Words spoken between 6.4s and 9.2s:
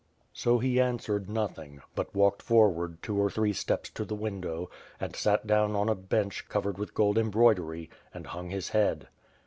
covered with gold embroidery, and hung his head.